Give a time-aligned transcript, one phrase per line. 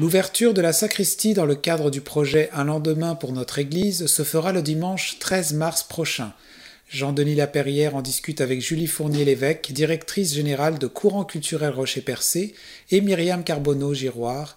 [0.00, 4.22] L'ouverture de la sacristie dans le cadre du projet Un lendemain pour notre Église se
[4.22, 6.30] fera le dimanche 13 mars prochain.
[6.88, 12.54] Jean-Denis Laperrière en discute avec Julie Fournier-Lévesque, directrice générale de Courant culturel Rocher-Percé,
[12.92, 14.56] et Myriam Carbonneau-Giroir,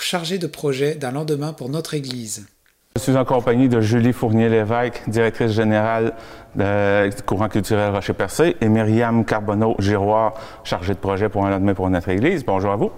[0.00, 2.48] chargée de projet d'un lendemain pour notre Église.
[2.96, 6.14] Je suis en compagnie de Julie Fournier-Lévesque, directrice générale
[6.56, 12.08] de Courant culturel Rocher-Percé, et Myriam Carbonneau-Giroir, chargée de projet pour un lendemain pour notre
[12.08, 12.44] Église.
[12.44, 12.90] Bonjour à vous.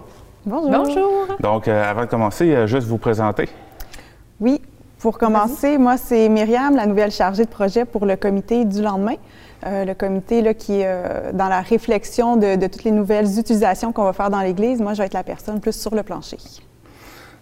[0.46, 0.70] Bonjour.
[0.70, 1.26] Bonjour.
[1.40, 3.48] Donc, euh, avant de commencer, euh, juste vous présenter.
[4.40, 4.60] Oui,
[4.98, 9.16] pour commencer, moi, c'est Myriam, la nouvelle chargée de projet pour le comité du lendemain.
[9.66, 13.92] Euh, le comité là, qui est dans la réflexion de, de, toutes les nouvelles utilisations
[13.92, 14.80] qu'on va faire dans l'Église.
[14.80, 16.36] Moi, je vais être la personne plus sur le plancher.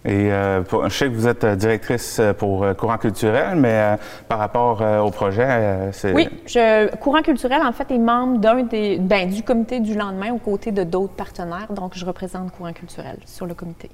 [0.05, 4.39] Et euh, je sais que vous êtes euh, directrice euh, pour Courant culturel, mais par
[4.39, 6.13] rapport au projet, c'est...
[6.13, 10.33] Oui, je, Courant culturel, en fait, est membre d'un des, ben, du comité du lendemain
[10.33, 11.71] aux côtés de d'autres partenaires.
[11.71, 13.89] Donc, je représente Courant culturel sur le comité.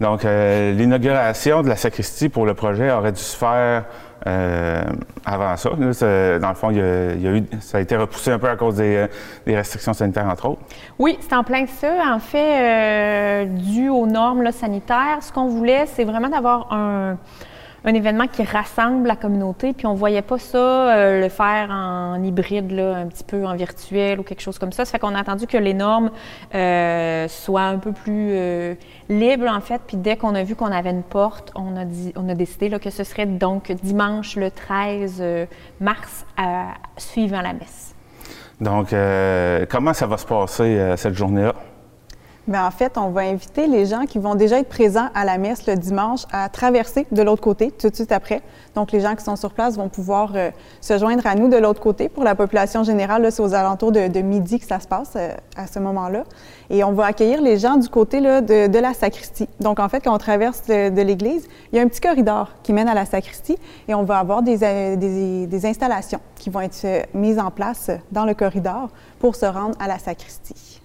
[0.00, 3.84] Donc, l'inauguration de la sacristie pour le projet aurait dû se faire
[4.26, 4.82] euh,
[5.24, 6.72] avant ça, dans le fond,
[7.60, 9.08] ça a été repoussé un peu à cause des,
[9.46, 10.62] restrictions sanitaires, entre autres.
[10.98, 11.92] Oui, c'est en plein ça.
[12.06, 17.16] En fait, euh, dû aux normes sanitaires, ce qu'on voulait, c'est vraiment d'avoir un
[17.84, 22.22] un événement qui rassemble la communauté, puis on voyait pas ça euh, le faire en
[22.22, 24.84] hybride, un petit peu en virtuel ou quelque chose comme ça.
[24.84, 26.10] Ça fait qu'on a attendu que les normes
[26.54, 28.74] euh, soient un peu plus euh,
[29.08, 32.12] libres, en fait, puis dès qu'on a vu qu'on avait une porte, on a, dit,
[32.16, 35.22] on a décidé que ce serait donc dimanche le 13
[35.80, 36.24] mars,
[36.96, 37.94] suivant la messe.
[38.60, 38.94] Donc,
[39.68, 41.54] comment ça va se passer cette journée-là?
[42.48, 45.38] Bien, en fait, on va inviter les gens qui vont déjà être présents à la
[45.38, 48.42] messe le dimanche à traverser de l'autre côté tout de suite après.
[48.74, 51.56] Donc, les gens qui sont sur place vont pouvoir euh, se joindre à nous de
[51.56, 52.08] l'autre côté.
[52.08, 55.68] Pour la population générale, c'est aux alentours de, midi que ça se passe euh, à
[55.68, 56.24] ce moment-là.
[56.68, 59.48] Et on va accueillir les gens du côté là, de, la sacristie.
[59.60, 62.72] Donc, en fait, quand on traverse de, l'église, il y a un petit corridor qui
[62.72, 63.56] mène à la sacristie
[63.86, 68.34] et on va avoir des, euh, installations qui vont être mises en place dans le
[68.34, 68.88] corridor
[69.20, 70.81] pour se rendre à la sacristie.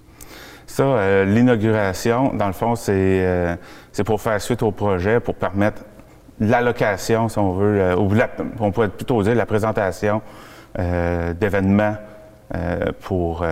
[0.68, 3.56] Ça, euh, l'inauguration, dans le fond, euh,
[3.94, 5.84] c'est pour faire suite au projet, pour permettre
[6.42, 8.12] l'allocation, si on veut, euh, ou
[8.60, 10.22] on pourrait plutôt dire la présentation
[11.40, 11.96] d'événements
[13.02, 13.44] pour,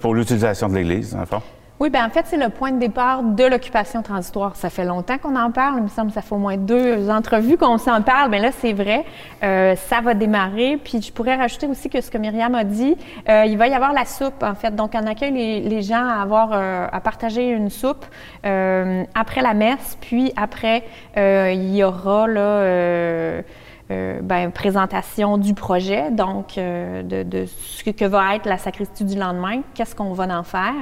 [0.00, 1.42] pour l'utilisation de l'Église, dans le fond.
[1.80, 4.56] Oui, bien en fait, c'est le point de départ de l'occupation transitoire.
[4.56, 5.76] Ça fait longtemps qu'on en parle.
[5.76, 8.30] Il me semble que ça fait au moins deux entrevues qu'on s'en parle.
[8.32, 9.04] Mais là, c'est vrai.
[9.44, 10.76] Euh, ça va démarrer.
[10.82, 12.96] Puis je pourrais rajouter aussi que ce que Myriam a dit,
[13.28, 14.74] euh, il va y avoir la soupe, en fait.
[14.74, 18.04] Donc, on accueille les, les gens à avoir, euh, à partager une soupe
[18.42, 19.96] après la messe.
[20.00, 20.82] Puis après,
[21.16, 23.42] il y aura là
[23.90, 29.18] euh, ben, présentation du projet, donc euh, de, ce que va être la sacristie du
[29.18, 30.74] lendemain, qu'est-ce qu'on va en faire,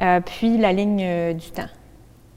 [0.00, 1.66] euh, puis la ligne du temps.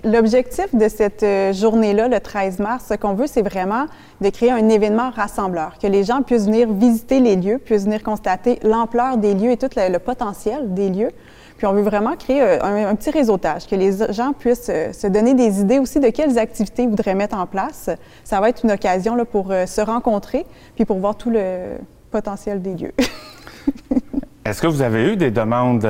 [0.04, 1.26] L'objectif de cette
[1.56, 3.86] journée-là, le 13 mars, ce qu'on veut, c'est vraiment
[4.20, 8.02] de créer un événement rassembleur, que les gens puissent venir visiter les lieux, puissent venir
[8.02, 11.12] constater l'ampleur des lieux et tout le potentiel des lieux,
[11.58, 15.08] puis on veut vraiment créer euh, un, petit réseautage, que les gens puissent euh, se
[15.08, 17.90] donner des idées aussi de quelles activités ils voudraient mettre en place.
[18.24, 20.46] Ça va être une occasion pour euh, se rencontrer,
[20.76, 21.78] puis pour voir tout le
[22.12, 22.94] potentiel des lieux.
[24.46, 25.88] Est-ce que vous avez eu des demandes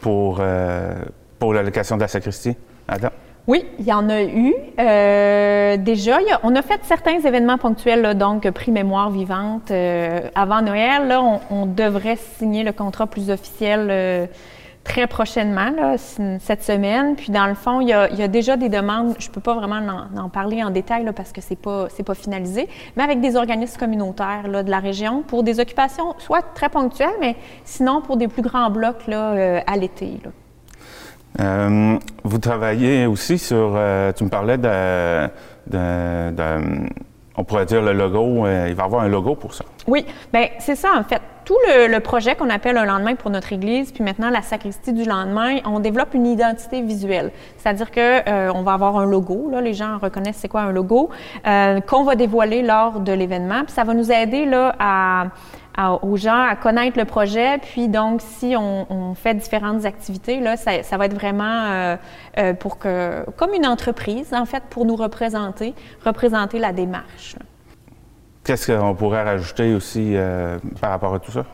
[0.00, 0.40] pour,
[1.38, 2.56] pour l'allocation de la sacristie?
[2.86, 3.10] Adam?
[3.50, 4.54] Oui, il y en a eu.
[4.76, 9.72] déjà, on a fait certains événements ponctuels, donc prix mémoire vivante.
[10.36, 14.28] avant Noël, là, on, devrait signer le contrat plus officiel
[14.84, 17.16] très prochainement, cette semaine.
[17.16, 19.80] Puis dans le fond, il y a, déjà des demandes, je ne peux pas vraiment
[20.16, 24.62] en, parler en détail parce que ce n'est pas, finalisé, mais avec des organismes communautaires
[24.64, 27.34] de la région pour des occupations soit très ponctuelles, mais
[27.64, 30.20] sinon pour des plus grands blocs euh, à l'été.
[31.38, 35.28] Euh, vous travaillez aussi sur, euh, tu me parlais de,
[37.36, 39.64] on pourrait dire le logo, il va y avoir un logo pour ça.
[39.86, 43.52] Oui, bien c'est ça en fait tout le, projet qu'on appelle un lendemain pour notre
[43.52, 47.30] Église, puis maintenant la sacristie du lendemain, on développe une identité visuelle.
[47.56, 50.72] C'est-à-dire que euh, on va avoir un logo, là, les gens reconnaissent c'est quoi un
[50.72, 51.10] logo,
[51.46, 55.30] euh, qu'on va dévoiler lors de l'événement, puis ça va nous aider là
[56.02, 57.58] aux gens à connaître le projet.
[57.58, 61.96] Puis donc, si on, fait différentes activités, là, ça, ça va être vraiment
[62.38, 67.36] euh, pour que, comme une entreprise, en fait, pour nous représenter, représenter la démarche.
[68.44, 71.44] Qu'est-ce qu'on pourrait rajouter aussi euh, par rapport à tout ça?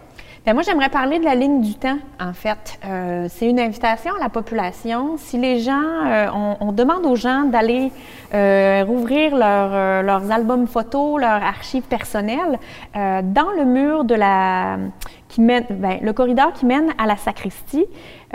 [0.45, 2.79] Bien, moi, j'aimerais parler de la ligne du temps, en fait.
[2.85, 5.17] Euh, c'est une invitation à la population.
[5.17, 6.29] Si les gens, euh,
[6.61, 7.91] on, demande aux gens d'aller
[8.85, 12.59] rouvrir leurs albums photos, leurs archives personnelles
[12.95, 14.79] dans le mur de la
[15.29, 17.85] qui mène, ben, le corridor qui mène à la sacristie,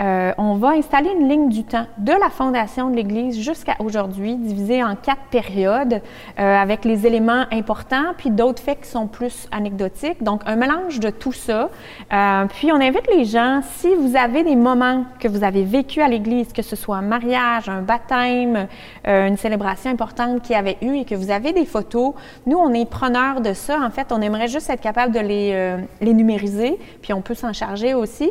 [0.02, 4.34] euh, on va installer une ligne du temps de la fondation de l'Église jusqu'à aujourd'hui,
[4.34, 6.00] divisée en quatre périodes,
[6.38, 10.22] euh, avec les éléments importants, puis d'autres faits qui sont plus anecdotiques.
[10.22, 11.70] Donc, un mélange de tout ça.
[12.12, 16.00] Euh, puis, on invite les gens, si vous avez des moments que vous avez vécu
[16.00, 18.66] à l'Église, que ce soit un mariage, un baptême,
[19.04, 22.14] une célébration importante qui avait eu et que vous avez des photos,
[22.46, 23.78] nous, on est preneurs de ça.
[23.80, 27.52] En fait, on aimerait juste être capable de les, les numériser, puis on peut s'en
[27.52, 28.30] charger aussi.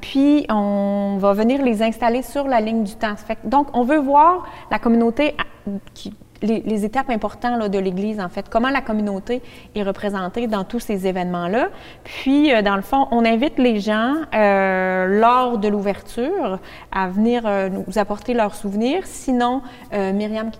[0.00, 0.55] puis, on
[1.18, 3.14] va venir les installer sur la ligne du temps.
[3.44, 5.34] donc, on veut voir la communauté,
[6.42, 9.42] les, étapes importantes de l'Église, en fait, comment la communauté
[9.74, 11.68] est représentée dans tous ces événements-là.
[12.04, 16.58] Puis, euh, dans le fond, on invite les gens, euh, lors de l'ouverture,
[16.92, 19.02] à venir euh, nous apporter leurs souvenirs.
[19.04, 19.62] Sinon,
[19.92, 20.50] Myriam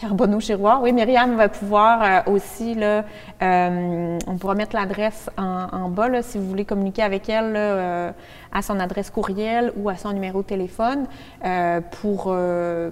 [0.00, 0.82] Carbonneau-Giroir.
[0.82, 3.04] Oui, Myriam va pouvoir euh, aussi, là,
[3.42, 8.10] euh, on pourra mettre l'adresse en, bas si vous voulez communiquer avec elle euh,
[8.52, 11.06] à son adresse courriel ou à son numéro de téléphone
[12.00, 12.34] pour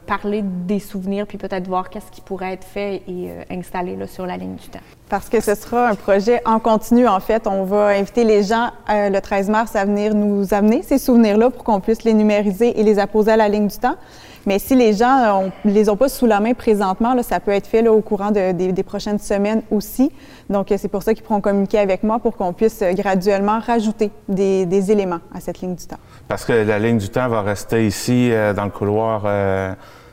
[0.07, 4.27] parler des souvenirs puis peut-être voir qu'est-ce qui pourrait être fait et installé là, sur
[4.27, 4.81] la ligne du temps.
[5.09, 7.47] Parce que ce sera un projet en continu, en fait.
[7.47, 11.65] On va inviter les gens le 13 mars à venir nous amener ces souvenirs-là pour
[11.65, 13.97] qu'on puisse les numériser et les apposer à la ligne du temps.
[14.47, 17.51] Mais si les gens ne les ont pas sous la main présentement, là, ça peut
[17.51, 20.11] être fait là, au courant des, prochaines semaines aussi.
[20.51, 24.11] Donc, c'est pour ça qu'ils pourront communiquer avec moi pour qu'on puisse euh, graduellement rajouter
[24.29, 25.97] des, éléments à cette ligne du temps.
[26.29, 29.73] Parce que la ligne du temps va rester ici euh, dans le couloir euh,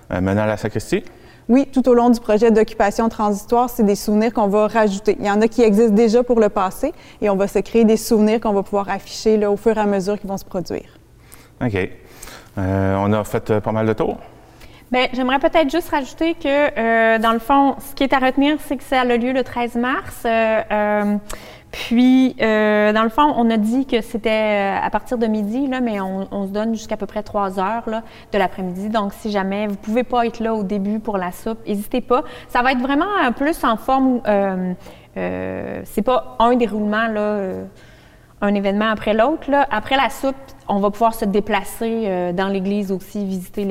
[0.10, 1.04] menant à la sacristie?
[1.50, 5.18] Oui, tout au long du projet d'occupation transitoire, c'est des souvenirs qu'on va rajouter.
[5.20, 7.84] Il y en a qui existent déjà pour le passé et on va se créer
[7.84, 10.46] des souvenirs qu'on va pouvoir afficher là, au fur et à mesure qu'ils vont se
[10.46, 10.98] produire.
[11.62, 11.90] OK.
[12.58, 14.18] Euh, on a fait euh, pas mal de tours.
[14.92, 16.46] Bien, j'aimerais peut-être juste rajouter que,
[16.78, 19.44] euh, dans le fond, ce qui est à retenir, c'est que ça a lieu le
[19.44, 20.28] 13 mars.
[21.72, 26.02] puis, dans le fond, on a dit que c'était à partir de midi, là, mais
[26.02, 28.04] on, se donne jusqu'à peu près trois heures là,
[28.34, 28.90] de l'après-midi.
[28.90, 32.02] Donc, si jamais vous ne pouvez pas être là au début pour la soupe, n'hésitez
[32.02, 32.26] pas.
[32.50, 34.20] Ça va être vraiment plus en forme.
[35.16, 37.54] c'est pas un déroulement là
[38.42, 39.50] un événement après l'autre.
[39.70, 40.36] Après la soupe,
[40.68, 43.66] on va pouvoir se déplacer euh, dans l'église aussi, visiter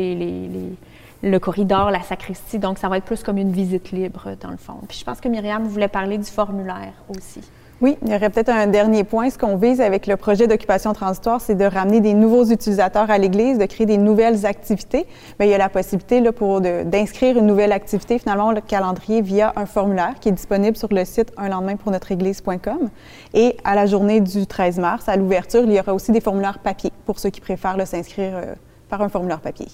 [1.23, 2.59] le corridor, la sacristie.
[2.59, 4.81] Donc, ça va être plus comme une visite libre, dans le fond.
[4.89, 7.41] Puis je pense que Myriam voulait parler du formulaire aussi.
[7.82, 9.31] Oui, il y aurait peut-être un dernier point.
[9.31, 13.17] Ce qu'on vise avec le projet d'occupation transitoire, c'est de ramener des nouveaux utilisateurs à
[13.17, 15.06] l'Église, de créer des nouvelles activités.
[15.38, 19.23] Mais il y a la possibilité là, pour d'inscrire une nouvelle activité, finalement, le calendrier
[19.23, 22.91] via un formulaire qui est disponible sur le site un lendemain pour.
[23.32, 26.59] Et à la journée du 13 mars, à l'ouverture, il y aura aussi des formulaires
[26.59, 28.55] papier pour ceux qui préfèrent s'inscrire euh,
[28.91, 29.69] par un formulaire papier.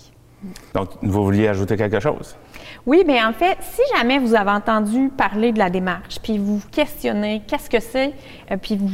[0.74, 2.36] Donc, vous vouliez ajouter quelque chose?
[2.84, 6.60] Oui, bien en fait, si jamais vous avez entendu parler de la démarche, puis vous
[6.70, 8.12] questionnez qu'est-ce que c'est,
[8.50, 8.88] euh, puis vous,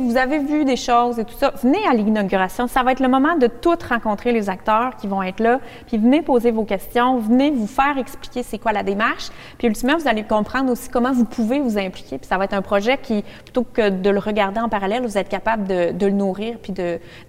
[0.00, 2.68] vous avez vu des choses et tout ça, venez à l'inauguration.
[2.68, 5.98] Ça va être le moment de tout rencontrer les acteurs qui vont être là, puis
[5.98, 9.28] venez poser vos questions, venez vous faire expliquer c'est quoi la démarche,
[9.58, 12.54] puis ultimement, vous allez comprendre aussi comment vous pouvez vous impliquer, puis ça va être
[12.54, 16.12] un projet qui, plutôt que de le regarder en parallèle, vous êtes capable de, le
[16.12, 16.72] nourrir, puis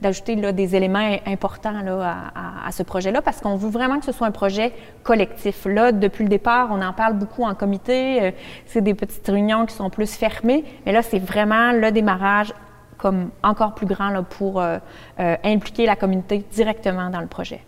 [0.01, 4.11] d'ajouter des éléments importants là, à, à ce projet-là, parce qu'on veut vraiment que ce
[4.11, 5.65] soit un projet collectif.
[5.65, 8.21] Là, depuis le départ, on en parle beaucoup en comité.
[8.21, 8.31] Euh,
[8.65, 12.53] c'est des petites réunions qui sont plus fermées, mais là, c'est vraiment le démarrage
[12.97, 14.77] comme encore plus grand là, pour euh,
[15.19, 17.61] euh, impliquer la communauté directement dans le projet.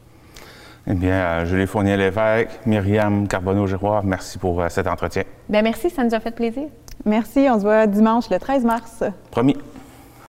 [0.87, 5.23] Eh bien, Julie Fournier-Lévesque, Myriam Carbonneau-Giroir, merci pour cet entretien.
[5.47, 6.63] Bien, merci, ça nous a fait plaisir.
[7.05, 9.03] Merci, on se voit dimanche le 13 mars.
[9.29, 9.55] Promis.